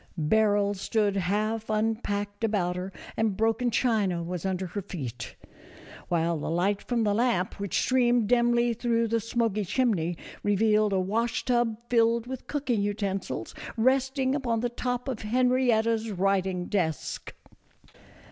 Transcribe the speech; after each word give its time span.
Barrels 0.17 0.81
stood 0.81 1.15
half 1.15 1.69
unpacked 1.69 2.43
about 2.43 2.75
her, 2.75 2.91
and 3.15 3.37
broken 3.37 3.69
china 3.69 4.23
was 4.23 4.47
under 4.47 4.65
her 4.65 4.81
feet, 4.81 5.35
while 6.07 6.39
the 6.39 6.49
light 6.49 6.81
from 6.81 7.03
the 7.03 7.13
lamp, 7.13 7.59
which 7.59 7.79
streamed 7.79 8.27
dimly 8.27 8.73
through 8.73 9.09
the 9.09 9.19
smoky 9.19 9.63
chimney, 9.63 10.17
revealed 10.41 10.91
a 10.91 10.99
wash 10.99 11.45
tub 11.45 11.77
filled 11.87 12.25
with 12.25 12.47
cooking 12.47 12.81
utensils 12.81 13.53
resting 13.77 14.33
upon 14.33 14.61
the 14.61 14.69
top 14.69 15.07
of 15.07 15.21
Henrietta's 15.21 16.09
writing 16.09 16.65
desk. 16.65 17.35